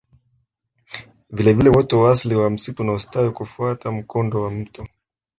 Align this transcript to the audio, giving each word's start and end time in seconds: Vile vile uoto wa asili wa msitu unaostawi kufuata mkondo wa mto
Vile 1.29 1.53
vile 1.53 1.69
uoto 1.69 1.99
wa 1.99 2.11
asili 2.11 2.35
wa 2.35 2.49
msitu 2.49 2.83
unaostawi 2.83 3.31
kufuata 3.31 3.91
mkondo 3.91 4.41
wa 4.43 4.51
mto 4.51 4.87